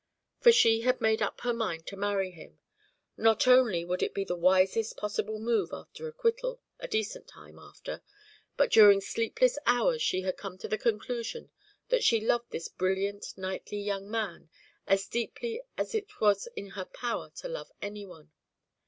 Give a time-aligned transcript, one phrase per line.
[0.39, 2.57] For she had made up her mind to marry him.
[3.17, 8.01] Not only would it be the wisest possible move after acquittal, a decent time after,
[8.57, 11.51] but during sleepless hours she had come to the conclusion
[11.89, 14.49] that she loved this brilliant knightly young man
[14.87, 18.31] as deeply as it was in her power to love any one.